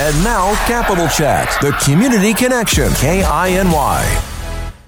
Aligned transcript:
And 0.00 0.22
now, 0.22 0.54
Capital 0.68 1.08
Chat, 1.08 1.48
the 1.60 1.72
community 1.84 2.32
connection, 2.32 2.88
KINY. 2.92 3.24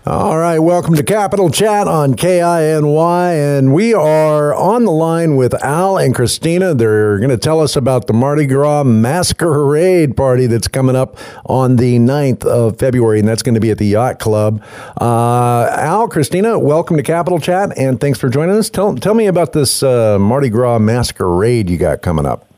All 0.06 0.38
right, 0.38 0.60
welcome 0.60 0.94
to 0.94 1.02
Capital 1.02 1.50
Chat 1.50 1.88
on 1.88 2.14
KINY, 2.14 3.58
and 3.58 3.74
we 3.74 3.92
are 3.92 4.54
on 4.54 4.84
the 4.84 4.92
line 4.92 5.34
with 5.34 5.52
Al 5.64 5.98
and 5.98 6.14
Christina. 6.14 6.74
They're 6.74 7.18
going 7.18 7.30
to 7.30 7.36
tell 7.36 7.58
us 7.58 7.74
about 7.74 8.06
the 8.06 8.12
Mardi 8.12 8.46
Gras 8.46 8.84
Masquerade 8.84 10.16
party 10.16 10.46
that's 10.46 10.68
coming 10.68 10.94
up 10.94 11.18
on 11.44 11.74
the 11.74 11.98
9th 11.98 12.44
of 12.44 12.78
February, 12.78 13.18
and 13.18 13.26
that's 13.26 13.42
going 13.42 13.56
to 13.56 13.60
be 13.60 13.72
at 13.72 13.78
the 13.78 13.88
Yacht 13.88 14.20
Club. 14.20 14.62
Uh, 15.00 15.66
Al, 15.72 16.06
Christina, 16.06 16.56
welcome 16.56 16.96
to 16.96 17.02
Capital 17.02 17.40
Chat, 17.40 17.76
and 17.76 18.00
thanks 18.00 18.20
for 18.20 18.28
joining 18.28 18.56
us. 18.56 18.70
Tell, 18.70 18.94
tell 18.94 19.14
me 19.14 19.26
about 19.26 19.54
this 19.54 19.82
uh, 19.82 20.20
Mardi 20.20 20.50
Gras 20.50 20.78
Masquerade 20.78 21.68
you 21.68 21.78
got 21.78 22.00
coming 22.00 22.26
up. 22.26 22.49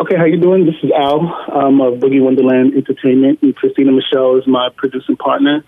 Okay, 0.00 0.16
how 0.16 0.24
you 0.24 0.40
doing? 0.40 0.64
This 0.64 0.76
is 0.82 0.90
Al 0.92 1.20
um, 1.52 1.82
of 1.82 1.98
Boogie 1.98 2.22
Wonderland 2.22 2.72
Entertainment, 2.72 3.40
and 3.42 3.54
Christina 3.54 3.92
Michelle 3.92 4.38
is 4.38 4.46
my 4.46 4.70
producing 4.74 5.18
partner. 5.18 5.62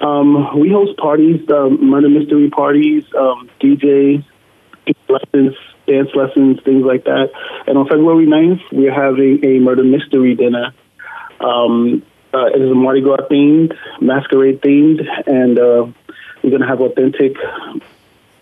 Um, 0.00 0.56
we 0.60 0.70
host 0.70 0.96
parties, 0.98 1.40
um, 1.50 1.90
murder 1.90 2.08
mystery 2.08 2.48
parties, 2.48 3.02
um, 3.18 3.50
DJs, 3.60 4.24
lessons, 5.08 5.56
dance 5.88 6.10
lessons, 6.14 6.60
things 6.64 6.84
like 6.84 7.02
that. 7.06 7.30
And 7.66 7.76
on 7.76 7.88
February 7.88 8.24
9th, 8.24 8.60
we're 8.70 8.94
having 8.94 9.44
a 9.44 9.58
murder 9.58 9.82
mystery 9.82 10.36
dinner. 10.36 10.72
Um, 11.40 12.04
uh, 12.32 12.46
it 12.54 12.62
is 12.62 12.70
a 12.70 12.76
Mardi 12.76 13.00
Gras 13.00 13.26
themed, 13.28 13.76
masquerade 14.00 14.60
themed, 14.60 15.00
and 15.26 15.58
uh, 15.58 15.86
we're 16.40 16.50
going 16.50 16.62
to 16.62 16.68
have 16.68 16.80
authentic 16.80 17.34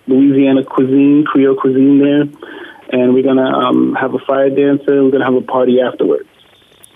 Louisiana 0.06 0.64
cuisine, 0.64 1.24
Creole 1.24 1.56
cuisine 1.56 1.98
there 1.98 2.50
and 2.92 3.14
we're 3.14 3.22
gonna 3.22 3.48
um, 3.48 3.94
have 3.94 4.14
a 4.14 4.18
fire 4.20 4.50
dancer. 4.50 5.04
We're 5.04 5.10
gonna 5.10 5.24
have 5.24 5.34
a 5.34 5.42
party 5.42 5.80
afterwards. 5.80 6.28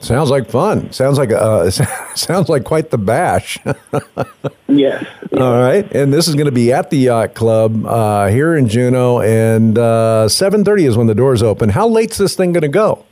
Sounds 0.01 0.29
like 0.29 0.51
fun. 0.51 0.93
Sounds 0.93 1.17
like 1.17 1.33
uh, 1.33 1.71
sounds 2.15 2.49
like 2.49 2.65
quite 2.65 2.91
the 2.91 2.99
bash. 2.99 3.59
yes. 4.69 5.07
All 5.33 5.59
right, 5.59 5.91
and 5.95 6.13
this 6.13 6.29
is 6.29 6.35
going 6.35 6.47
to 6.47 6.53
be 6.53 6.73
at 6.73 6.91
the 6.91 6.99
yacht 6.99 7.35
club 7.35 7.87
uh, 7.87 8.27
here 8.27 8.55
in 8.55 8.69
Juneau, 8.69 9.21
and 9.21 9.79
uh, 9.79 10.29
seven 10.29 10.65
thirty 10.65 10.85
is 10.85 10.97
when 10.97 11.07
the 11.07 11.15
doors 11.15 11.43
open. 11.43 11.71
How 11.71 11.89
late's 11.89 12.19
this 12.19 12.37
thing 12.37 12.53
going 12.53 12.63
to 12.63 12.69
go? 12.69 13.07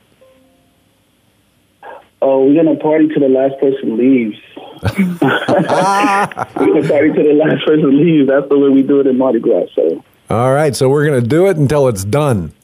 Oh, 2.21 2.45
we're 2.45 2.63
gonna 2.63 2.79
party 2.79 3.09
till 3.09 3.21
the 3.21 3.29
last 3.29 3.59
person 3.59 3.97
leaves. 3.97 4.37
we're 4.99 5.15
gonna 5.19 6.89
party 6.89 7.13
till 7.13 7.25
the 7.25 7.43
last 7.43 7.65
person 7.67 7.99
leaves. 7.99 8.29
That's 8.29 8.49
the 8.49 8.59
way 8.59 8.69
we 8.69 8.83
do 8.83 9.01
it 9.01 9.07
in 9.07 9.19
Mardi 9.19 9.41
Gras. 9.41 9.67
So. 9.75 10.05
All 10.33 10.55
right, 10.55 10.75
so 10.75 10.89
we're 10.89 11.05
going 11.05 11.21
to 11.21 11.29
do 11.29 11.47
it 11.49 11.59
until 11.59 11.89
it's 11.89 12.05
done. 12.05 12.55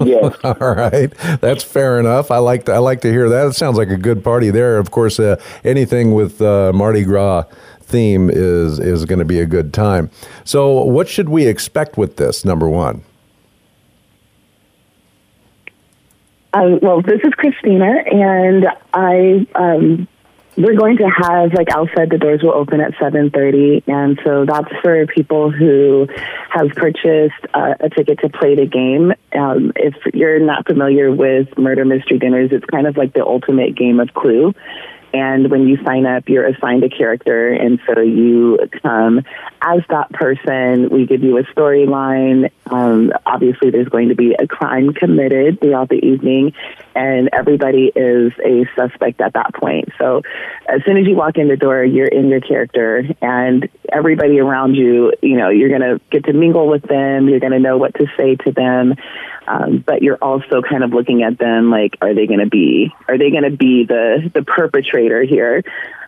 yes. 0.00 0.36
All 0.44 0.74
right, 0.74 1.10
that's 1.40 1.64
fair 1.64 1.98
enough. 1.98 2.30
I 2.30 2.36
like 2.36 2.66
to, 2.66 2.74
I 2.74 2.78
like 2.78 3.00
to 3.00 3.10
hear 3.10 3.26
that. 3.30 3.46
It 3.46 3.54
sounds 3.54 3.78
like 3.78 3.88
a 3.88 3.96
good 3.96 4.22
party 4.22 4.50
there. 4.50 4.76
Of 4.76 4.90
course, 4.90 5.18
uh, 5.18 5.40
anything 5.64 6.12
with 6.12 6.42
uh, 6.42 6.74
Mardi 6.74 7.04
Gras 7.04 7.44
theme 7.80 8.28
is 8.28 8.78
is 8.78 9.06
going 9.06 9.18
to 9.18 9.24
be 9.24 9.40
a 9.40 9.46
good 9.46 9.72
time. 9.72 10.10
So, 10.44 10.84
what 10.84 11.08
should 11.08 11.30
we 11.30 11.46
expect 11.46 11.96
with 11.96 12.18
this? 12.18 12.44
Number 12.44 12.68
one. 12.68 13.02
Uh, 16.52 16.76
well, 16.82 17.00
this 17.00 17.20
is 17.24 17.32
Christina, 17.32 17.94
and 18.12 18.66
I 18.92 19.46
um, 19.54 20.06
we're 20.58 20.76
going 20.76 20.96
to 20.96 21.08
have, 21.08 21.54
like 21.54 21.68
said, 21.96 22.10
the 22.10 22.18
doors 22.18 22.40
will 22.42 22.52
open 22.52 22.80
at 22.80 22.92
7.30, 22.94 23.86
and 23.86 24.18
so 24.24 24.44
that's 24.44 24.68
for 24.82 25.06
people 25.06 25.52
who 25.52 26.08
have 26.50 26.68
purchased 26.70 27.46
uh, 27.54 27.74
a 27.78 27.88
ticket 27.88 28.18
to 28.20 28.28
play 28.28 28.56
the 28.56 28.66
game. 28.66 29.12
Um, 29.32 29.72
if 29.76 29.94
you're 30.12 30.40
not 30.40 30.66
familiar 30.66 31.12
with 31.12 31.56
murder 31.56 31.84
mystery 31.84 32.18
dinners, 32.18 32.50
it's 32.50 32.64
kind 32.64 32.88
of 32.88 32.96
like 32.96 33.14
the 33.14 33.24
ultimate 33.24 33.76
game 33.76 34.00
of 34.00 34.12
Clue. 34.14 34.52
And 35.12 35.50
when 35.50 35.66
you 35.66 35.82
sign 35.84 36.06
up, 36.06 36.28
you're 36.28 36.46
assigned 36.46 36.84
a 36.84 36.88
character. 36.88 37.52
And 37.52 37.80
so 37.86 38.00
you 38.00 38.58
come 38.82 39.22
as 39.62 39.80
that 39.88 40.10
person. 40.12 40.88
We 40.90 41.06
give 41.06 41.22
you 41.22 41.38
a 41.38 41.44
storyline. 41.44 42.50
Um, 42.66 43.12
obviously, 43.24 43.70
there's 43.70 43.88
going 43.88 44.10
to 44.10 44.14
be 44.14 44.34
a 44.38 44.46
crime 44.46 44.92
committed 44.92 45.60
throughout 45.60 45.88
the 45.88 46.04
evening, 46.04 46.52
and 46.94 47.30
everybody 47.32 47.90
is 47.94 48.32
a 48.44 48.66
suspect 48.76 49.20
at 49.20 49.32
that 49.32 49.54
point. 49.54 49.90
So 49.98 50.22
as 50.68 50.82
soon 50.84 50.98
as 50.98 51.06
you 51.06 51.16
walk 51.16 51.38
in 51.38 51.48
the 51.48 51.56
door, 51.56 51.82
you're 51.84 52.06
in 52.06 52.28
your 52.28 52.40
character, 52.40 53.04
and 53.22 53.68
everybody 53.90 54.38
around 54.38 54.74
you, 54.74 55.12
you 55.22 55.36
know, 55.36 55.48
you're 55.48 55.70
going 55.70 55.80
to 55.80 56.00
get 56.10 56.24
to 56.24 56.32
mingle 56.32 56.68
with 56.68 56.82
them. 56.82 57.28
You're 57.28 57.40
going 57.40 57.52
to 57.52 57.58
know 57.58 57.78
what 57.78 57.94
to 57.94 58.06
say 58.16 58.36
to 58.36 58.52
them. 58.52 58.94
Um, 59.48 59.82
but 59.86 60.02
you're 60.02 60.18
also 60.22 60.62
kind 60.62 60.84
of 60.84 60.90
looking 60.92 61.22
at 61.22 61.38
them 61.38 61.70
like, 61.70 61.96
are 62.00 62.14
they 62.14 62.26
going 62.26 62.40
to 62.40 62.48
be, 62.48 62.92
are 63.08 63.16
they 63.16 63.30
going 63.30 63.44
to 63.44 63.56
be 63.56 63.84
the 63.84 64.30
the 64.34 64.42
perpetrator 64.42 65.22
here? 65.22 65.62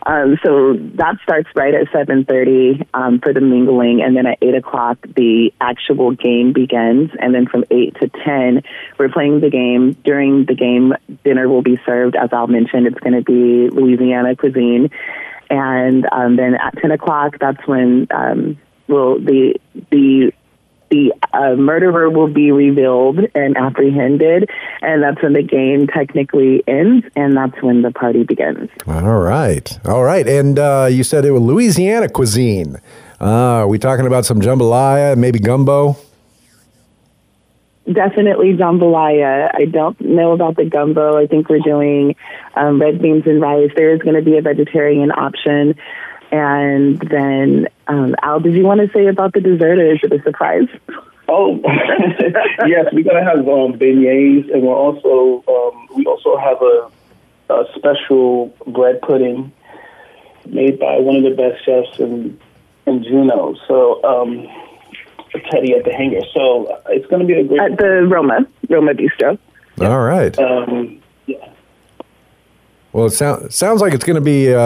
Um, 0.07 0.39
so 0.45 0.75
that 0.95 1.17
starts 1.23 1.49
right 1.55 1.75
at 1.75 1.89
7:30 1.89 2.87
um, 2.95 3.21
for 3.21 3.33
the 3.33 3.41
mingling, 3.41 4.03
and 4.03 4.17
then 4.17 4.27
at 4.27 4.39
8 4.41 4.55
o'clock 4.55 4.99
the 5.03 5.53
actual 5.61 6.13
game 6.13 6.53
begins. 6.53 7.11
And 7.19 7.35
then 7.35 7.47
from 7.47 7.65
8 7.71 7.97
to 8.01 8.09
10, 8.09 8.63
we're 8.99 9.11
playing 9.11 9.41
the 9.41 9.51
game. 9.51 9.93
During 10.05 10.47
the 10.47 10.55
game, 10.55 10.95
dinner 11.25 11.49
will 11.49 11.63
be 11.63 11.79
served. 11.85 12.17
As 12.17 12.33
Al 12.33 12.47
mentioned, 12.47 12.87
it's 12.87 12.99
going 13.01 13.13
to 13.13 13.23
be 13.23 13.69
Louisiana 13.69 14.37
cuisine, 14.37 14.91
and 15.51 16.07
um, 16.11 16.37
then 16.37 16.55
at 16.55 16.79
10 16.79 16.93
o'clock, 16.93 17.37
that's 17.39 17.67
when 17.67 18.07
um, 18.11 18.59
will 18.89 19.19
the 19.21 19.61
the 19.91 20.33
the 20.91 21.13
uh, 21.33 21.55
murderer 21.55 22.11
will 22.11 22.29
be 22.29 22.51
revealed 22.51 23.21
and 23.35 23.57
apprehended, 23.57 24.51
and 24.83 25.03
that's 25.03 25.23
when 25.23 25.33
the 25.33 25.43
game 25.43 25.87
technically 25.87 26.63
ends, 26.67 27.07
and 27.17 27.37
that's 27.37 27.63
when 27.63 27.83
the 27.83 27.93
party 27.93 28.25
begins. 28.25 28.69
All 28.87 29.19
right, 29.21 29.79
all 29.87 30.03
right. 30.03 30.27
And 30.27 30.59
uh, 30.59 30.89
you 30.91 31.05
said 31.05 31.25
it 31.25 31.31
was 31.31 31.43
Louisiana 31.43 32.09
cuisine. 32.09 32.77
Uh, 33.21 33.25
are 33.25 33.69
we 33.69 33.79
talking 33.79 34.07
about 34.07 34.25
some 34.25 34.41
jambalaya, 34.41 35.17
maybe 35.17 35.39
gumbo? 35.39 35.97
Definitely 37.91 38.55
jambalaya. 38.55 39.51
I 39.55 39.65
don't 39.67 40.01
know 40.01 40.33
about 40.33 40.57
the 40.57 40.65
gumbo. 40.65 41.17
I 41.17 41.27
think 41.27 41.49
we're 41.49 41.59
doing 41.59 42.15
um, 42.55 42.81
red 42.81 43.01
beans 43.01 43.25
and 43.27 43.41
rice. 43.41 43.71
There 43.77 43.95
is 43.95 44.01
going 44.01 44.17
to 44.17 44.23
be 44.23 44.39
a 44.39 44.43
vegetarian 44.43 45.11
option. 45.11 45.75
And 46.33 46.99
then, 47.01 47.69
um, 47.89 48.15
Al, 48.23 48.41
did 48.41 48.55
you 48.55 48.65
want 48.65 48.81
to 48.81 48.91
say 48.93 49.07
about 49.07 49.33
the 49.33 49.41
dessert, 49.41 49.79
or 49.79 49.95
is 49.95 50.01
it 50.03 50.13
a 50.13 50.23
surprise? 50.23 50.69
Oh, 51.29 51.61
yes, 52.67 52.87
we're 52.93 53.05
gonna 53.05 53.25
have 53.25 53.39
um, 53.41 53.75
beignets, 53.79 54.53
and 54.53 54.63
we're 54.63 54.75
also 54.75 55.45
um, 55.49 55.89
we 55.97 56.05
also 56.07 56.37
have 56.37 56.61
a, 56.61 56.91
a 57.53 57.65
special 57.77 58.55
bread 58.67 59.01
pudding 59.03 59.53
made 60.47 60.79
by 60.79 60.99
one 60.99 61.17
of 61.17 61.23
the 61.23 61.31
best 61.31 61.65
chefs 61.65 61.99
in 62.01 62.39
in 62.87 63.05
Juneau. 63.05 63.57
So, 63.69 64.03
um, 64.03 64.49
Teddy 65.51 65.75
at 65.75 65.85
the 65.85 65.93
Hangar. 65.93 66.23
So 66.35 66.67
uh, 66.67 66.81
it's 66.89 67.07
gonna 67.07 67.25
be 67.25 67.35
a 67.35 67.45
great 67.45 67.61
at 67.61 67.79
the 67.79 68.07
Roma 68.09 68.47
Roma 68.69 68.93
Bistro. 68.95 69.39
All 69.81 70.01
right. 70.01 70.37
Um, 70.39 70.69
yeah. 70.95 71.00
Well, 72.93 73.07
it 73.07 73.11
sound, 73.11 73.53
sounds 73.53 73.81
like 73.81 73.95
it's 73.95 74.05
going 74.05 74.17
to 74.17 74.21
be 74.21 74.53
uh, 74.53 74.59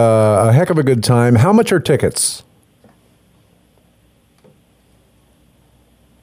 a 0.48 0.52
heck 0.52 0.70
of 0.70 0.78
a 0.78 0.82
good 0.82 1.04
time. 1.04 1.34
How 1.34 1.52
much 1.52 1.72
are 1.72 1.80
tickets? 1.80 2.42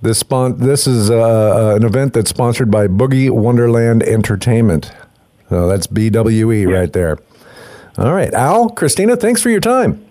this 0.03 0.17
spon- 0.17 0.57
this 0.57 0.88
is 0.88 1.11
uh, 1.11 1.75
an 1.77 1.85
event 1.85 2.13
that's 2.13 2.31
sponsored 2.31 2.71
by 2.71 2.88
Boogie 2.88 3.29
Wonderland 3.29 4.01
Entertainment. 4.01 4.91
So 5.49 5.67
that's 5.67 5.85
BWE 5.85 6.67
right 6.73 6.91
there. 6.91 7.19
All 7.97 8.13
right, 8.13 8.33
Al, 8.33 8.69
Christina, 8.69 9.15
thanks 9.15 9.41
for 9.41 9.49
your 9.49 9.59
time. 9.59 10.05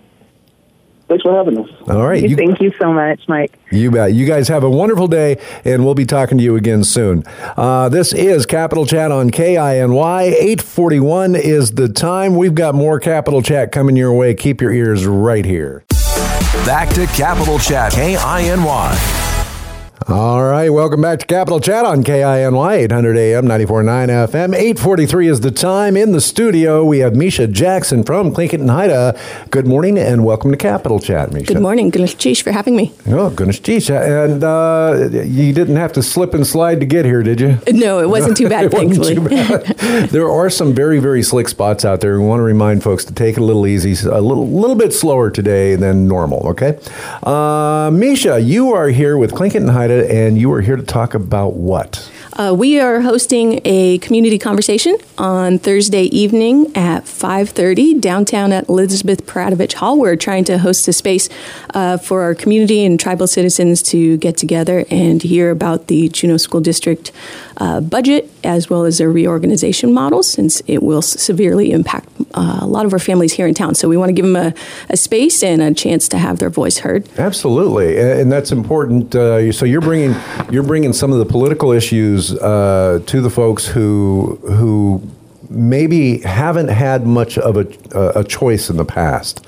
Thanks 1.07 1.23
for 1.23 1.35
having 1.35 1.57
us. 1.57 1.69
All 1.89 2.07
right, 2.07 2.23
you, 2.23 2.37
Thank 2.37 2.61
you 2.61 2.71
so 2.79 2.93
much, 2.93 3.27
Mike. 3.27 3.59
you 3.69 3.91
bet. 3.91 4.13
You 4.13 4.25
guys 4.25 4.47
have 4.47 4.63
a 4.63 4.69
wonderful 4.69 5.09
day, 5.09 5.41
and 5.65 5.83
we'll 5.83 5.93
be 5.93 6.05
talking 6.05 6.37
to 6.37 6.43
you 6.43 6.55
again 6.55 6.85
soon. 6.85 7.23
Uh, 7.57 7.89
this 7.89 8.13
is 8.13 8.45
Capital 8.45 8.85
Chat 8.85 9.11
on 9.11 9.29
KINY. 9.29 9.57
841 9.59 11.35
is 11.35 11.71
the 11.71 11.89
time. 11.89 12.37
We've 12.37 12.55
got 12.55 12.75
more 12.75 12.97
Capital 12.97 13.41
Chat 13.41 13.73
coming 13.73 13.97
your 13.97 14.13
way. 14.13 14.33
Keep 14.33 14.61
your 14.61 14.71
ears 14.71 15.05
right 15.05 15.43
here. 15.43 15.83
Back 16.65 16.93
to 16.93 17.05
Capital 17.07 17.59
Chat, 17.59 17.91
K-I-N-Y. 17.91 19.30
All 20.07 20.43
right, 20.43 20.69
welcome 20.71 20.99
back 20.99 21.19
to 21.19 21.27
Capital 21.27 21.59
Chat 21.59 21.85
on 21.85 22.03
KINY 22.03 22.75
800 22.85 23.17
AM 23.17 23.45
94.9 23.45 24.09
FM. 24.09 24.55
8:43 24.55 25.27
is 25.29 25.41
the 25.41 25.51
time. 25.51 25.95
In 25.95 26.11
the 26.11 26.19
studio, 26.19 26.83
we 26.83 26.99
have 26.99 27.13
Mischa 27.13 27.49
Jackson 27.49 28.03
from 28.03 28.33
Tlingit 28.33 28.55
and 28.61 28.69
Haida. 28.71 29.15
Good 29.51 29.67
morning 29.67 29.99
and 29.99 30.25
welcome 30.25 30.49
to 30.49 30.57
Capital 30.57 30.99
Chat, 30.99 31.29
Mischa. 31.29 31.45
Good 31.47 31.61
morning. 31.61 31.91
Gunalchéesh 31.91 32.41
for 32.41 32.51
having 32.51 32.75
me. 32.75 32.91
Oh, 33.07 33.29
goodness, 33.29 33.59
geez. 33.59 33.91
And 33.91 34.43
uh, 34.43 35.09
you 35.11 35.53
didn't 35.53 35.75
have 35.75 35.93
to 35.93 36.01
slip 36.01 36.33
and 36.33 36.47
slide 36.47 36.79
to 36.79 36.85
get 36.87 37.05
here, 37.05 37.21
did 37.21 37.39
you? 37.39 37.59
No, 37.71 37.99
it 37.99 38.09
wasn't 38.09 38.35
too 38.35 38.49
bad, 38.49 38.71
thankfully. 38.77 39.15
too 39.15 39.29
bad. 39.29 39.65
there 40.09 40.29
are 40.29 40.49
some 40.49 40.73
very, 40.73 40.97
very 40.97 41.21
slick 41.21 41.47
spots 41.47 41.85
out 41.85 42.01
there. 42.01 42.19
We 42.19 42.25
want 42.25 42.39
to 42.39 42.43
remind 42.43 42.81
folks 42.81 43.05
to 43.05 43.13
take 43.13 43.37
it 43.37 43.41
a 43.41 43.45
little 43.45 43.67
easy, 43.67 43.91
a 44.09 44.19
little, 44.19 44.49
little 44.49 44.75
bit 44.75 44.93
slower 44.93 45.29
today 45.29 45.75
than 45.75 46.07
normal. 46.07 46.47
Okay, 46.47 46.79
uh, 47.21 47.91
Mischa, 47.91 48.43
you 48.43 48.73
are 48.73 48.87
here 48.87 49.15
with 49.15 49.31
Tlingit 49.33 49.57
and 49.57 49.69
Haida, 49.69 49.90
and 49.99 50.37
you 50.37 50.51
are 50.53 50.61
here 50.61 50.75
to 50.75 50.83
talk 50.83 51.13
about 51.13 51.53
what? 51.53 52.09
Uh, 52.33 52.55
we 52.57 52.79
are 52.79 53.01
hosting 53.01 53.59
a 53.65 53.97
community 53.97 54.39
conversation 54.39 54.97
on 55.17 55.59
Thursday 55.59 56.03
evening 56.03 56.67
at 56.75 57.03
5.30 57.03 57.99
downtown 57.99 58.53
at 58.53 58.69
Elizabeth 58.69 59.25
Peratrovich 59.25 59.73
Hall. 59.73 59.99
We're 59.99 60.15
trying 60.15 60.45
to 60.45 60.57
host 60.57 60.87
a 60.87 60.93
space 60.93 61.27
uh, 61.73 61.97
for 61.97 62.21
our 62.21 62.33
community 62.33 62.85
and 62.85 62.99
tribal 62.99 63.27
citizens 63.27 63.81
to 63.83 64.17
get 64.17 64.37
together 64.37 64.85
and 64.89 65.21
hear 65.21 65.51
about 65.51 65.87
the 65.87 66.07
Juneau 66.09 66.37
School 66.37 66.61
District 66.61 67.11
uh, 67.61 67.79
budget 67.79 68.27
as 68.43 68.71
well 68.71 68.85
as 68.85 68.97
their 68.97 69.11
reorganization 69.11 69.93
model 69.93 70.23
since 70.23 70.63
it 70.65 70.81
will 70.81 71.03
severely 71.03 71.71
impact 71.71 72.09
uh, 72.33 72.57
a 72.61 72.65
lot 72.65 72.87
of 72.87 72.93
our 72.93 72.97
families 72.97 73.33
here 73.33 73.45
in 73.45 73.53
town. 73.53 73.75
So 73.75 73.87
we 73.87 73.97
want 73.97 74.09
to 74.09 74.13
give 74.13 74.25
them 74.25 74.35
a, 74.35 74.51
a 74.89 74.97
space 74.97 75.43
and 75.43 75.61
a 75.61 75.71
chance 75.71 76.07
to 76.07 76.17
have 76.17 76.39
their 76.39 76.49
voice 76.49 76.79
heard. 76.79 77.07
Absolutely, 77.19 77.99
and 77.99 78.31
that's 78.31 78.51
important. 78.51 79.13
Uh, 79.13 79.51
so 79.51 79.65
you're 79.65 79.79
bringing 79.79 80.15
you're 80.49 80.63
bringing 80.63 80.91
some 80.91 81.13
of 81.13 81.19
the 81.19 81.25
political 81.25 81.71
issues 81.71 82.35
uh, 82.37 82.99
to 83.05 83.21
the 83.21 83.29
folks 83.29 83.67
who 83.67 84.39
who 84.57 84.99
maybe 85.47 86.17
haven't 86.21 86.69
had 86.69 87.05
much 87.05 87.37
of 87.37 87.57
a, 87.57 87.67
a 88.15 88.23
choice 88.23 88.71
in 88.71 88.77
the 88.77 88.85
past. 88.85 89.45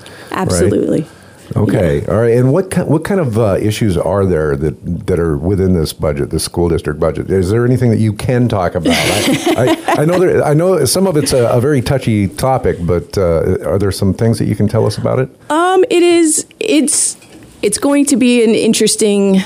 right? 1.02 1.23
Okay, 1.56 2.04
all 2.06 2.16
right. 2.16 2.36
And 2.36 2.52
what 2.52 2.70
ki- 2.70 2.82
what 2.82 3.04
kind 3.04 3.20
of 3.20 3.38
uh, 3.38 3.56
issues 3.60 3.96
are 3.96 4.24
there 4.26 4.56
that 4.56 5.06
that 5.06 5.18
are 5.18 5.36
within 5.36 5.74
this 5.74 5.92
budget, 5.92 6.30
the 6.30 6.40
school 6.40 6.68
district 6.68 6.98
budget? 6.98 7.30
Is 7.30 7.50
there 7.50 7.64
anything 7.64 7.90
that 7.90 7.98
you 7.98 8.12
can 8.12 8.48
talk 8.48 8.74
about? 8.74 8.92
I, 8.94 9.76
I, 9.96 10.02
I 10.02 10.04
know 10.04 10.18
there, 10.18 10.42
I 10.42 10.54
know 10.54 10.84
some 10.84 11.06
of 11.06 11.16
it's 11.16 11.32
a, 11.32 11.46
a 11.48 11.60
very 11.60 11.82
touchy 11.82 12.28
topic, 12.28 12.78
but 12.80 13.16
uh, 13.18 13.58
are 13.64 13.78
there 13.78 13.92
some 13.92 14.14
things 14.14 14.38
that 14.38 14.46
you 14.46 14.56
can 14.56 14.68
tell 14.68 14.86
us 14.86 14.96
about 14.98 15.18
it? 15.18 15.28
Um, 15.50 15.84
it 15.90 16.02
is. 16.02 16.46
It's. 16.60 17.16
It's 17.62 17.78
going 17.78 18.04
to 18.06 18.16
be 18.18 18.44
an 18.44 18.50
interesting 18.50 19.40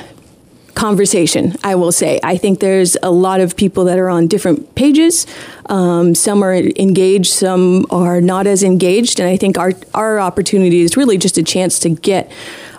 conversation. 0.78 1.56
I 1.64 1.74
will 1.74 1.92
say. 1.92 2.20
I 2.22 2.36
think 2.36 2.60
there's 2.60 2.96
a 3.02 3.10
lot 3.10 3.40
of 3.40 3.56
people 3.56 3.84
that 3.84 3.98
are 3.98 4.08
on 4.08 4.28
different 4.28 4.76
pages. 4.76 5.26
Um, 5.66 6.14
some 6.14 6.42
are 6.42 6.54
engaged, 6.54 7.32
some 7.32 7.84
are 7.90 8.20
not 8.20 8.46
as 8.46 8.62
engaged, 8.62 9.18
and 9.20 9.28
I 9.28 9.36
think 9.36 9.58
our 9.58 9.72
our 9.92 10.20
opportunity 10.20 10.80
is 10.80 10.96
really 10.96 11.18
just 11.18 11.36
a 11.36 11.42
chance 11.42 11.80
to 11.80 11.90
get 11.90 12.30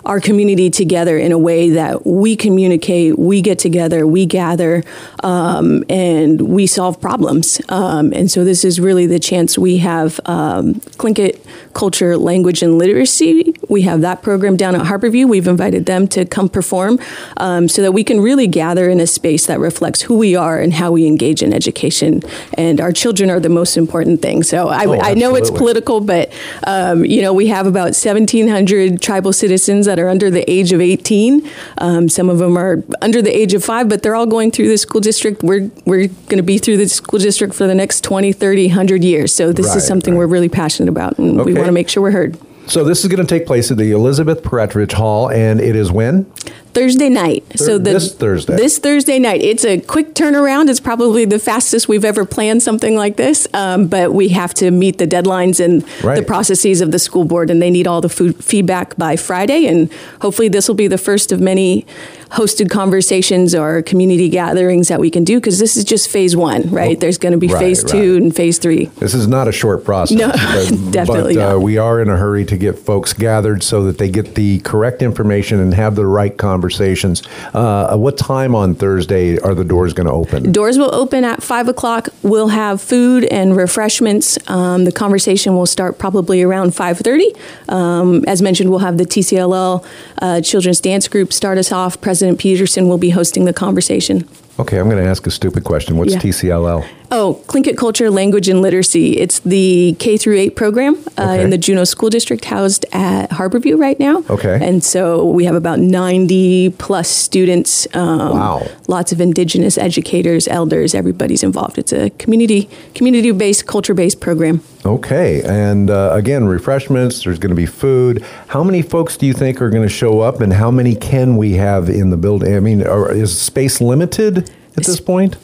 our 0.04 0.20
community 0.20 0.70
together 0.70 1.18
in 1.18 1.32
a 1.32 1.38
way 1.38 1.70
that 1.70 2.06
we 2.06 2.36
communicate, 2.36 3.18
we 3.18 3.40
get 3.40 3.58
together, 3.58 4.06
we 4.06 4.26
gather, 4.26 4.82
um, 5.22 5.84
and 5.88 6.40
we 6.40 6.66
solve 6.66 7.00
problems. 7.00 7.60
Um, 7.68 8.12
and 8.12 8.30
so 8.30 8.44
this 8.44 8.64
is 8.64 8.80
really 8.80 9.06
the 9.06 9.18
chance 9.18 9.58
we 9.58 9.78
have 9.78 10.20
um, 10.26 10.74
Tlingit 10.74 11.40
Culture, 11.72 12.16
Language, 12.16 12.62
and 12.62 12.78
Literacy. 12.78 13.54
We 13.68 13.82
have 13.82 14.00
that 14.02 14.22
program 14.22 14.56
down 14.56 14.74
at 14.74 14.82
Harborview. 14.82 15.28
We've 15.28 15.48
invited 15.48 15.86
them 15.86 16.08
to 16.08 16.24
come 16.24 16.48
perform 16.48 16.98
um, 17.36 17.68
so 17.68 17.82
that 17.82 17.92
we 17.92 18.04
can 18.04 18.20
really 18.20 18.46
gather 18.46 18.90
in 18.90 19.00
a 19.00 19.06
space 19.06 19.46
that 19.46 19.60
reflects 19.60 20.02
who 20.02 20.18
we 20.18 20.34
are 20.34 20.58
and 20.58 20.74
how 20.74 20.92
we 20.92 21.06
engage 21.06 21.42
in 21.42 21.52
education. 21.52 22.22
And 22.54 22.80
our 22.80 22.92
children 22.92 23.30
are 23.30 23.40
the 23.40 23.48
most 23.48 23.76
important 23.76 24.20
thing. 24.20 24.42
So 24.42 24.68
I, 24.68 24.90
Oh, 24.90 24.98
I 24.98 25.14
know 25.14 25.36
it's 25.36 25.50
political, 25.50 26.00
but 26.00 26.32
um, 26.66 27.04
you 27.04 27.22
know 27.22 27.32
we 27.32 27.46
have 27.46 27.66
about 27.66 27.94
1,700 27.94 29.00
tribal 29.00 29.32
citizens 29.32 29.86
that 29.90 29.98
are 29.98 30.08
under 30.08 30.30
the 30.30 30.48
age 30.50 30.72
of 30.72 30.80
18. 30.80 31.42
Um, 31.78 32.08
some 32.08 32.30
of 32.30 32.38
them 32.38 32.56
are 32.56 32.82
under 33.02 33.20
the 33.20 33.36
age 33.36 33.54
of 33.54 33.64
five, 33.64 33.88
but 33.88 34.02
they're 34.02 34.14
all 34.14 34.26
going 34.26 34.50
through 34.52 34.68
the 34.68 34.78
school 34.78 35.00
district. 35.00 35.42
We're 35.42 35.68
we're 35.84 36.06
going 36.30 36.38
to 36.38 36.42
be 36.54 36.58
through 36.58 36.76
the 36.78 36.88
school 36.88 37.18
district 37.18 37.54
for 37.54 37.66
the 37.66 37.74
next 37.74 38.02
20, 38.04 38.32
30, 38.32 38.68
100 38.68 39.02
years. 39.04 39.34
So 39.34 39.52
this 39.52 39.66
Right, 39.66 39.76
is 39.78 39.86
something 39.86 40.14
right. 40.14 40.18
we're 40.20 40.26
really 40.36 40.48
passionate 40.48 40.88
about, 40.88 41.18
and 41.18 41.44
we 41.44 41.52
want 41.54 41.66
to 41.66 41.72
make 41.72 41.88
sure 41.88 42.02
we're 42.02 42.12
heard. 42.12 42.38
So 42.66 42.84
this 42.84 43.00
is 43.02 43.08
going 43.08 43.26
to 43.26 43.26
take 43.38 43.46
place 43.46 43.72
at 43.72 43.78
the 43.78 43.90
Elizabeth 43.90 44.44
Peratrovich 44.44 44.92
Hall, 44.92 45.28
and 45.28 45.60
it 45.60 45.74
is 45.74 45.90
when? 45.90 46.30
Thursday 46.74 47.08
night. 47.08 47.44
so 47.56 47.78
the, 47.78 47.92
this 47.92 48.14
Thursday. 48.14 48.56
This 48.56 48.78
Thursday 48.78 49.18
night. 49.18 49.40
It's 49.42 49.64
a 49.64 49.80
quick 49.80 50.14
turnaround. 50.14 50.68
It's 50.68 50.80
probably 50.80 51.24
the 51.24 51.38
fastest 51.38 51.88
we've 51.88 52.04
ever 52.04 52.24
planned 52.24 52.62
something 52.62 52.96
like 52.96 53.16
this. 53.16 53.46
Um, 53.54 53.86
but 53.86 54.12
we 54.12 54.28
have 54.28 54.54
to 54.54 54.70
meet 54.70 54.98
the 54.98 55.06
deadlines 55.06 55.62
and 55.64 55.82
the 56.02 56.24
processes 56.24 56.80
of 56.80 56.92
the 56.92 56.98
school 56.98 57.24
board, 57.24 57.50
and 57.50 57.60
they 57.60 57.70
need 57.70 57.86
all 57.86 58.00
the 58.00 58.08
food 58.08 58.42
feedback 58.44 58.96
by 58.96 59.16
Friday. 59.16 59.66
And 59.66 59.92
hopefully, 60.20 60.48
this 60.48 60.68
will 60.68 60.74
be 60.74 60.86
the 60.86 60.98
first 60.98 61.32
of 61.32 61.40
many 61.40 61.86
hosted 62.30 62.70
conversations 62.70 63.54
or 63.54 63.82
community 63.82 64.28
gatherings 64.28 64.86
that 64.88 65.00
we 65.00 65.10
can 65.10 65.24
do 65.24 65.38
because 65.40 65.58
this 65.58 65.76
is 65.76 65.84
just 65.84 66.08
phase 66.08 66.36
one, 66.36 66.62
right? 66.70 67.00
There's 67.00 67.18
going 67.18 67.32
to 67.32 67.38
be 67.38 67.48
Right, 67.48 67.58
phase 67.58 67.82
two 67.82 68.14
right. 68.14 68.22
and 68.22 68.36
phase 68.36 68.58
three. 68.58 68.84
This 68.84 69.14
is 69.14 69.26
not 69.26 69.48
a 69.48 69.52
short 69.52 69.84
process. 69.84 70.16
No, 70.16 70.28
but, 70.32 70.90
definitely 70.92 71.34
but, 71.34 71.56
uh, 71.56 71.58
we 71.58 71.76
are 71.78 72.00
in 72.00 72.08
a 72.08 72.16
hurry 72.16 72.44
to 72.44 72.56
get 72.56 72.78
folks 72.78 73.12
gathered 73.12 73.64
so 73.64 73.82
that 73.84 73.98
they 73.98 74.08
get 74.08 74.36
the 74.36 74.60
correct 74.60 75.02
information 75.02 75.58
and 75.58 75.74
have 75.74 75.96
the 75.96 76.06
right 76.06 76.36
conversations. 76.60 77.22
Uh, 77.54 77.96
what 77.96 78.18
time 78.18 78.54
on 78.54 78.74
Thursday 78.74 79.38
are 79.38 79.54
the 79.54 79.64
doors 79.64 79.94
going 79.94 80.06
to 80.06 80.12
open? 80.12 80.52
Doors 80.52 80.76
will 80.76 80.94
open 80.94 81.24
at 81.24 81.42
five 81.42 81.68
o'clock. 81.68 82.10
We'll 82.22 82.48
have 82.48 82.82
food 82.82 83.24
and 83.24 83.56
refreshments. 83.56 84.38
Um, 84.46 84.84
the 84.84 84.92
conversation 84.92 85.56
will 85.56 85.64
start 85.64 85.98
probably 85.98 86.42
around 86.42 86.74
five 86.74 86.98
thirty. 86.98 87.32
Um, 87.70 88.24
as 88.26 88.42
mentioned, 88.42 88.68
we'll 88.68 88.80
have 88.80 88.98
the 88.98 89.06
TCLL 89.06 89.86
uh, 90.20 90.40
Children's 90.42 90.80
Dance 90.80 91.08
Group 91.08 91.32
start 91.32 91.56
us 91.56 91.72
off. 91.72 91.98
President 92.02 92.38
Peterson 92.38 92.88
will 92.88 92.98
be 92.98 93.10
hosting 93.10 93.46
the 93.46 93.54
conversation. 93.54 94.28
Okay, 94.60 94.78
I'm 94.78 94.90
going 94.90 95.02
to 95.02 95.08
ask 95.08 95.26
a 95.26 95.30
stupid 95.30 95.64
question. 95.64 95.96
What's 95.96 96.12
Yeah. 96.12 96.18
TCLL? 96.20 96.84
Oh, 97.12 97.40
Tlingit 97.48 97.76
Culture, 97.76 98.10
Language, 98.10 98.46
and 98.48 98.60
Literacy. 98.60 99.16
It's 99.18 99.38
the 99.40 99.96
K 99.98 100.16
through 100.18 100.36
eight 100.36 100.54
program 100.54 100.96
uh, 101.18 101.22
Okay. 101.22 101.42
in 101.42 101.50
the 101.50 101.56
Juneau 101.58 101.84
School 101.84 102.10
District, 102.10 102.44
housed 102.44 102.84
at 102.92 103.30
Harborview 103.30 103.78
right 103.80 103.98
now. 103.98 104.22
Okay. 104.28 104.58
and 104.62 104.84
so 104.84 105.24
we 105.24 105.44
have 105.46 105.54
about 105.56 105.78
ninety 105.80 106.70
plus 106.78 107.08
students. 107.08 107.86
Um, 107.94 108.18
Wow. 108.38 108.66
Lots 108.86 109.12
of 109.12 109.20
Indigenous 109.20 109.78
educators, 109.78 110.46
elders. 110.46 110.94
Everybody's 110.94 111.42
involved. 111.42 111.78
It's 111.78 111.92
a 111.92 112.10
community 112.10 112.68
community 112.94 113.32
based, 113.32 113.66
culture 113.66 113.94
based 113.94 114.20
program. 114.20 114.60
Okay, 114.84 115.42
and 115.42 115.90
uh, 115.90 116.10
again, 116.14 116.46
refreshments. 116.46 117.24
There's 117.24 117.38
going 117.38 117.50
to 117.50 117.56
be 117.56 117.66
food. 117.66 118.24
How 118.48 118.64
many 118.64 118.80
folks 118.80 119.16
do 119.16 119.26
you 119.26 119.34
think 119.34 119.60
are 119.60 119.68
going 119.68 119.86
to 119.86 119.92
show 119.92 120.20
up, 120.20 120.40
and 120.40 120.52
how 120.52 120.70
many 120.70 120.94
can 120.94 121.36
we 121.36 121.52
have 121.54 121.90
in 121.90 122.10
the 122.10 122.16
building? 122.16 122.54
I 122.54 122.60
mean, 122.60 122.86
are, 122.86 123.12
is 123.12 123.38
space 123.38 123.82
limited 123.82 124.50
at 124.76 124.86
this 124.86 125.00
point? 125.00 125.36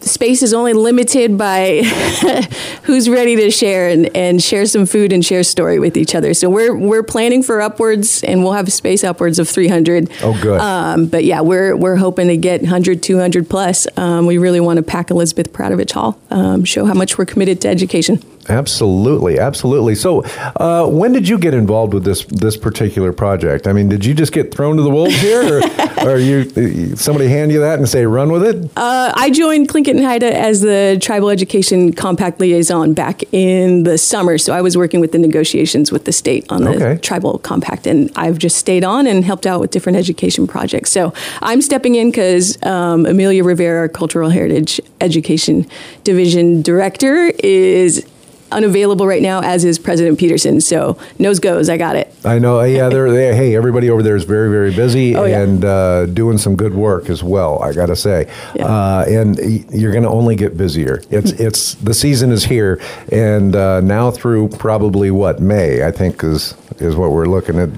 space 0.00 0.42
is 0.42 0.54
only 0.54 0.72
limited 0.72 1.36
by 1.36 1.82
who's 2.84 3.08
ready 3.08 3.34
to 3.36 3.50
share 3.50 3.88
and, 3.88 4.14
and 4.16 4.40
share 4.40 4.66
some 4.66 4.86
food 4.86 5.12
and 5.12 5.24
share 5.24 5.42
story 5.42 5.80
with 5.80 5.96
each 5.96 6.14
other. 6.14 6.32
So 6.32 6.48
we're 6.48 6.76
we're 6.76 7.02
planning 7.02 7.42
for 7.42 7.60
upwards, 7.60 8.22
and 8.22 8.44
we'll 8.44 8.52
have 8.52 8.72
space 8.72 9.02
upwards 9.02 9.40
of 9.40 9.48
300. 9.48 10.12
Oh, 10.22 10.40
good. 10.40 10.60
Um, 10.60 11.06
but 11.06 11.24
yeah, 11.24 11.40
we're 11.40 11.74
we're 11.74 11.96
hoping 11.96 12.28
to 12.28 12.36
get 12.36 12.60
100, 12.60 13.02
200 13.02 13.50
plus. 13.50 13.88
Um, 13.96 14.26
we 14.26 14.38
really 14.38 14.60
want 14.60 14.76
to 14.76 14.84
pack 14.84 15.10
Elizabeth 15.10 15.52
Peratrovich 15.52 15.90
Hall, 15.90 16.20
um, 16.30 16.64
show 16.64 16.84
how 16.84 16.94
much 16.94 17.18
we're 17.18 17.26
committed 17.26 17.60
to 17.62 17.68
education. 17.68 18.22
Absolutely, 18.48 19.38
absolutely. 19.38 19.94
So, 19.94 20.22
uh, 20.56 20.86
when 20.86 21.12
did 21.12 21.28
you 21.28 21.38
get 21.38 21.54
involved 21.54 21.94
with 21.94 22.04
this 22.04 22.24
this 22.26 22.56
particular 22.56 23.12
project? 23.12 23.66
I 23.66 23.72
mean, 23.72 23.88
did 23.88 24.04
you 24.04 24.14
just 24.14 24.32
get 24.32 24.52
thrown 24.54 24.76
to 24.76 24.82
the 24.82 24.90
wolves 24.90 25.14
here, 25.20 25.60
or, 25.60 25.62
or 26.08 26.16
you 26.18 26.96
somebody 26.96 27.28
hand 27.28 27.52
you 27.52 27.60
that 27.60 27.78
and 27.78 27.88
say 27.88 28.04
run 28.06 28.30
with 28.32 28.44
it? 28.44 28.70
Uh, 28.76 29.12
I 29.14 29.30
joined 29.30 29.68
Tlingit 29.68 29.90
and 29.92 30.04
Haida 30.04 30.36
as 30.36 30.60
the 30.60 30.98
Tribal 31.00 31.30
Education 31.30 31.92
Compact 31.92 32.40
Liaison 32.40 32.92
back 32.94 33.22
in 33.32 33.84
the 33.84 33.96
summer. 33.98 34.38
So 34.38 34.52
I 34.52 34.60
was 34.60 34.76
working 34.76 35.00
with 35.00 35.12
the 35.12 35.18
negotiations 35.18 35.90
with 35.92 36.04
the 36.04 36.12
state 36.12 36.44
on 36.50 36.64
the 36.64 36.74
Okay. 36.74 37.00
Tribal 37.00 37.38
Compact, 37.38 37.86
and 37.86 38.10
I've 38.16 38.38
just 38.38 38.56
stayed 38.58 38.84
on 38.84 39.06
and 39.06 39.24
helped 39.24 39.46
out 39.46 39.60
with 39.60 39.70
different 39.70 39.96
education 39.96 40.46
projects. 40.46 40.90
So 40.90 41.12
I'm 41.40 41.62
stepping 41.62 41.94
in 41.94 42.10
because 42.10 42.60
um, 42.64 43.06
Amelia 43.06 43.44
Rivera, 43.44 43.80
our 43.80 43.88
Cultural 43.88 44.30
Heritage 44.30 44.80
Education 45.00 45.66
Division 46.02 46.62
Director, 46.62 47.32
is 47.42 48.04
unavailable 48.54 49.06
right 49.06 49.22
now, 49.22 49.40
as 49.42 49.64
is 49.64 49.78
President 49.78 50.18
Peterson. 50.18 50.60
So 50.60 50.96
nose 51.18 51.40
goes, 51.40 51.68
I 51.68 51.76
got 51.76 51.96
it. 51.96 52.14
I 52.24 52.38
know. 52.38 52.62
Yeah, 52.62 52.88
they're, 52.88 53.10
they 53.10 53.34
hey, 53.36 53.54
everybody 53.56 53.90
over 53.90 54.02
there 54.02 54.16
is 54.16 54.24
very, 54.24 54.48
very 54.50 54.74
busy 54.74 55.14
Oh, 55.16 55.24
yeah. 55.24 55.40
and 55.42 55.64
uh, 55.64 56.06
doing 56.06 56.38
some 56.38 56.56
good 56.56 56.74
work 56.74 57.10
as 57.10 57.22
well. 57.22 57.62
I 57.62 57.72
got 57.72 57.86
to 57.86 57.96
say, 57.96 58.30
Yeah. 58.54 58.66
uh, 58.66 59.04
and 59.08 59.38
you're 59.70 59.92
going 59.92 60.04
to 60.04 60.08
only 60.10 60.36
get 60.36 60.56
busier. 60.56 61.02
It's 61.10 61.32
it's 61.46 61.74
the 61.74 61.94
season 61.94 62.32
is 62.32 62.44
here, 62.44 62.80
and 63.12 63.54
uh, 63.54 63.80
now 63.80 64.10
through 64.10 64.48
probably 64.48 65.10
what 65.10 65.40
May, 65.40 65.84
I 65.84 65.90
think 65.90 66.22
is 66.24 66.54
is 66.78 66.96
what 66.96 67.12
we're 67.12 67.26
looking 67.26 67.58
at. 67.58 67.68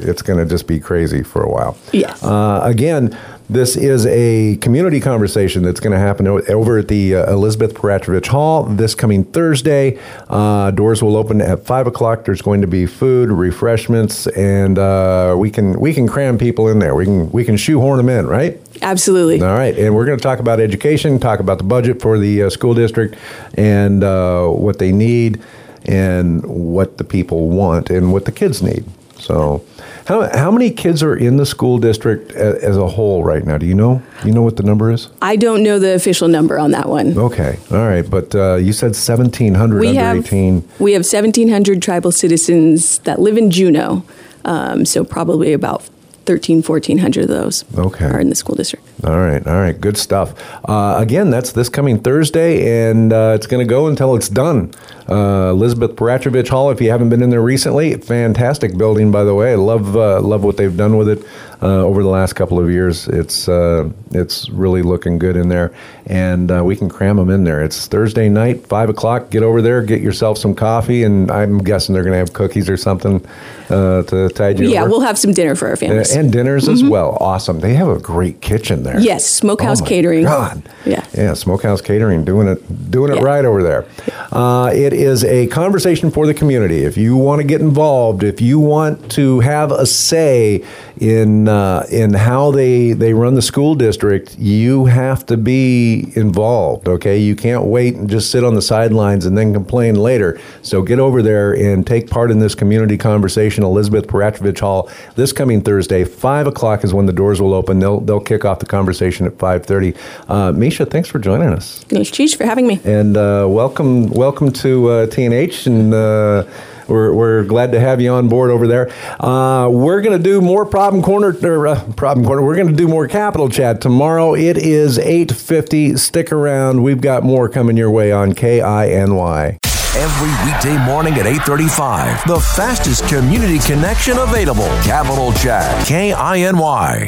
It's 0.00 0.22
going 0.22 0.38
to 0.38 0.46
just 0.46 0.66
be 0.66 0.78
crazy 0.78 1.22
for 1.22 1.42
a 1.42 1.50
while. 1.50 1.76
Yes. 1.92 2.22
Uh, 2.22 2.60
again. 2.62 3.16
This 3.48 3.76
is 3.76 4.06
a 4.06 4.56
community 4.56 4.98
conversation 4.98 5.62
that's 5.62 5.78
going 5.78 5.92
to 5.92 6.00
happen 6.00 6.26
over 6.26 6.78
at 6.78 6.88
the 6.88 7.14
uh, 7.14 7.32
Elizabeth 7.32 7.74
Peratrovich 7.74 8.26
Hall 8.26 8.64
this 8.64 8.96
coming 8.96 9.22
Thursday. 9.22 10.00
Uh, 10.28 10.72
doors 10.72 11.00
will 11.00 11.16
open 11.16 11.40
at 11.40 11.64
five 11.64 11.86
o'clock. 11.86 12.24
There's 12.24 12.42
going 12.42 12.60
to 12.62 12.66
be 12.66 12.86
food, 12.86 13.30
refreshments, 13.30 14.26
and 14.26 14.80
uh, 14.80 15.36
we 15.38 15.52
can 15.52 15.78
we 15.78 15.94
can 15.94 16.08
cram 16.08 16.38
people 16.38 16.68
in 16.68 16.80
there. 16.80 16.96
We 16.96 17.04
can 17.04 17.30
we 17.30 17.44
can 17.44 17.56
shoehorn 17.56 17.98
them 17.98 18.08
in, 18.08 18.26
right? 18.26 18.60
Absolutely. 18.82 19.40
All 19.40 19.54
right, 19.54 19.78
and 19.78 19.94
we're 19.94 20.06
going 20.06 20.18
to 20.18 20.22
talk 20.22 20.40
about 20.40 20.58
education, 20.58 21.20
talk 21.20 21.38
about 21.38 21.58
the 21.58 21.64
budget 21.64 22.02
for 22.02 22.18
the 22.18 22.44
uh, 22.44 22.50
school 22.50 22.74
district, 22.74 23.16
and 23.54 24.02
uh, 24.02 24.48
what 24.48 24.80
they 24.80 24.90
need, 24.90 25.40
and 25.84 26.44
what 26.44 26.98
the 26.98 27.04
people 27.04 27.48
want, 27.48 27.90
and 27.90 28.12
what 28.12 28.24
the 28.24 28.32
kids 28.32 28.60
need. 28.60 28.84
So, 29.18 29.64
how 30.06 30.28
how 30.36 30.50
many 30.50 30.70
kids 30.70 31.02
are 31.02 31.16
in 31.16 31.36
the 31.36 31.46
school 31.46 31.78
district 31.78 32.32
a, 32.32 32.62
as 32.62 32.76
a 32.76 32.86
whole 32.86 33.24
right 33.24 33.44
now? 33.44 33.58
Do 33.58 33.66
you 33.66 33.74
know? 33.74 34.02
Do 34.22 34.28
you 34.28 34.34
know 34.34 34.42
what 34.42 34.56
the 34.56 34.62
number 34.62 34.90
is? 34.92 35.08
I 35.22 35.36
don't 35.36 35.62
know 35.62 35.78
the 35.78 35.94
official 35.94 36.28
number 36.28 36.58
on 36.58 36.70
that 36.72 36.88
one. 36.88 37.16
Okay, 37.18 37.58
all 37.70 37.78
right, 37.88 38.08
but 38.08 38.34
uh, 38.34 38.56
you 38.56 38.72
said 38.72 38.94
seventeen 38.94 39.54
hundred 39.54 39.86
under 39.86 40.00
have 40.00 40.16
eighteen. 40.18 40.68
we 40.78 40.92
have 40.92 41.00
1,700 41.00 41.82
tribal 41.82 42.12
citizens 42.12 42.98
that 43.00 43.18
live 43.20 43.36
in 43.38 43.50
Juneau, 43.50 44.04
um, 44.44 44.84
so 44.84 45.04
probably 45.04 45.52
about 45.52 45.82
13, 46.26 46.62
1,400 46.62 47.22
of 47.22 47.28
those 47.28 47.64
Okay. 47.78 48.04
are 48.06 48.18
in 48.20 48.28
the 48.30 48.34
school 48.34 48.54
district. 48.56 48.84
All 49.04 49.18
right, 49.18 49.46
all 49.46 49.56
right, 49.60 49.78
good 49.78 49.98
stuff. 49.98 50.32
Uh, 50.64 50.96
again, 50.98 51.28
that's 51.30 51.52
this 51.52 51.68
coming 51.68 51.98
Thursday, 51.98 52.88
and 52.90 53.12
uh, 53.12 53.32
it's 53.36 53.46
going 53.46 53.64
to 53.64 53.68
go 53.68 53.88
until 53.88 54.16
it's 54.16 54.28
done. 54.28 54.70
Uh, 55.08 55.50
Elizabeth 55.50 55.92
Peratrovich 55.96 56.48
Hall. 56.48 56.70
If 56.70 56.80
you 56.80 56.90
haven't 56.90 57.10
been 57.10 57.22
in 57.22 57.30
there 57.30 57.42
recently, 57.42 57.94
fantastic 57.94 58.76
building, 58.76 59.12
by 59.12 59.22
the 59.22 59.34
way. 59.34 59.52
I 59.52 59.56
love 59.56 59.96
uh, 59.96 60.20
love 60.20 60.42
what 60.42 60.56
they've 60.56 60.76
done 60.76 60.96
with 60.96 61.08
it 61.08 61.22
uh, 61.62 61.66
over 61.84 62.02
the 62.02 62.08
last 62.08 62.32
couple 62.32 62.58
of 62.58 62.70
years. 62.70 63.06
It's 63.06 63.48
uh, 63.48 63.90
it's 64.10 64.48
really 64.48 64.82
looking 64.82 65.18
good 65.18 65.36
in 65.36 65.48
there, 65.48 65.72
and 66.06 66.50
uh, 66.50 66.64
we 66.64 66.74
can 66.74 66.88
cram 66.88 67.18
them 67.18 67.30
in 67.30 67.44
there. 67.44 67.62
It's 67.62 67.86
Thursday 67.86 68.28
night, 68.28 68.66
five 68.66 68.88
o'clock. 68.88 69.30
Get 69.30 69.44
over 69.44 69.62
there, 69.62 69.80
get 69.82 70.00
yourself 70.00 70.38
some 70.38 70.54
coffee, 70.56 71.04
and 71.04 71.30
I'm 71.30 71.58
guessing 71.58 71.92
they're 71.94 72.02
going 72.02 72.14
to 72.14 72.18
have 72.18 72.32
cookies 72.32 72.68
or 72.68 72.76
something 72.76 73.24
uh, 73.70 74.02
to 74.04 74.28
tide 74.30 74.58
you 74.58 74.68
Yeah, 74.70 74.80
over. 74.82 74.90
we'll 74.90 75.00
have 75.02 75.18
some 75.18 75.32
dinner 75.32 75.54
for 75.54 75.68
our 75.68 75.76
families. 75.76 76.16
and 76.16 76.32
dinners 76.32 76.66
as 76.68 76.82
well. 76.82 77.16
Awesome. 77.20 77.60
They 77.60 77.74
have 77.74 77.88
a 77.88 78.00
great 78.00 78.40
kitchen 78.40 78.82
there. 78.86 78.98
Yes, 79.00 79.26
Smokehouse 79.26 79.82
Oh 79.82 79.84
Catering. 79.84 80.24
God. 80.24 80.62
Yeah. 80.84 81.04
Yeah, 81.14 81.34
Smokehouse 81.34 81.80
Catering 81.82 82.24
doing 82.24 82.48
it 82.48 82.90
doing 82.90 83.12
it 83.12 83.16
Yeah. 83.16 83.22
right 83.24 83.44
over 83.44 83.62
there. 83.62 83.84
Uh, 84.32 84.70
it 84.74 84.92
is 84.92 85.24
a 85.24 85.46
conversation 85.48 86.10
for 86.10 86.26
the 86.26 86.34
community. 86.34 86.84
If 86.84 86.96
you 86.96 87.16
want 87.16 87.40
to 87.40 87.46
get 87.46 87.60
involved, 87.60 88.22
if 88.22 88.40
you 88.40 88.58
want 88.58 89.10
to 89.12 89.40
have 89.40 89.70
a 89.72 89.86
say 89.86 90.62
in 90.98 91.48
uh, 91.48 91.86
in 91.90 92.14
how 92.14 92.50
they 92.50 92.92
they 92.92 93.12
run 93.12 93.34
the 93.34 93.42
school 93.42 93.74
district, 93.74 94.38
you 94.38 94.86
have 94.86 95.26
to 95.26 95.36
be 95.36 96.12
involved. 96.14 96.88
Okay, 96.88 97.18
you 97.18 97.36
can't 97.36 97.64
wait 97.64 97.96
and 97.96 98.08
just 98.08 98.30
sit 98.30 98.44
on 98.44 98.54
the 98.54 98.62
sidelines 98.62 99.26
and 99.26 99.36
then 99.36 99.52
complain 99.52 99.94
later. 99.96 100.38
So 100.62 100.82
get 100.82 100.98
over 100.98 101.22
there 101.22 101.52
and 101.52 101.86
take 101.86 102.08
part 102.08 102.30
in 102.30 102.38
this 102.38 102.54
community 102.54 102.96
conversation. 102.96 103.64
Elizabeth 103.64 104.06
Peratrovich 104.06 104.60
Hall 104.60 104.88
this 105.16 105.32
coming 105.32 105.60
Thursday, 105.62 106.04
five 106.04 106.46
o'clock 106.46 106.84
is 106.84 106.94
when 106.94 107.06
the 107.06 107.12
doors 107.12 107.40
will 107.40 107.54
open. 107.54 107.78
They'll 107.80 108.00
they'll 108.00 108.20
kick 108.20 108.44
off 108.44 108.58
the 108.60 108.66
conversation 108.76 109.26
at 109.26 109.38
five 109.38 109.64
thirty. 109.64 109.94
Uh, 110.28 110.52
Mischa, 110.52 110.84
thanks 110.88 111.08
for 111.08 111.18
joining 111.18 111.48
us, 111.48 111.82
Thanks, 111.88 112.10
Cheech, 112.10 112.36
for 112.36 112.44
having 112.44 112.66
me. 112.66 112.78
and 112.84 113.16
uh, 113.16 113.46
welcome 113.48 114.08
welcome 114.10 114.50
to 114.64 114.70
uh, 114.88 115.06
TNH 115.06 115.66
and. 115.66 115.94
Uh, 115.94 116.44
we're, 116.88 117.12
we're 117.12 117.42
glad 117.42 117.72
to 117.72 117.80
have 117.80 118.00
you 118.00 118.12
on 118.12 118.28
board 118.28 118.48
over 118.52 118.68
there. 118.68 118.88
Uh, 119.18 119.68
we're 119.68 120.00
going 120.02 120.16
to 120.16 120.22
do 120.22 120.40
more 120.40 120.64
problem 120.64 121.02
corner, 121.02 121.34
or, 121.42 121.66
uh, 121.66 121.82
problem 121.96 122.24
corner. 122.24 122.42
We're 122.44 122.54
going 122.54 122.68
to 122.68 122.76
do 122.76 122.86
more 122.86 123.08
capital 123.08 123.48
chat 123.48 123.80
tomorrow. 123.80 124.34
It 124.36 124.56
is 124.56 124.96
eight 125.00 125.32
fifty. 125.32 125.96
Stick 125.96 126.30
around. 126.30 126.84
We've 126.84 127.00
got 127.00 127.24
more 127.24 127.48
coming 127.48 127.76
your 127.76 127.90
way 127.90 128.12
on 128.12 128.34
KINY. 128.34 129.58
Every 129.96 130.32
weekday 130.46 130.76
morning 130.86 131.14
at 131.14 131.26
8:35. 131.26 132.24
The 132.28 132.38
fastest 132.54 133.08
community 133.08 133.58
connection 133.58 134.18
available. 134.18 134.68
Capital 134.84 135.32
Chat. 135.42 135.86
K 135.88 136.12
I 136.12 136.38
N 136.38 136.56
Y. 136.58 137.04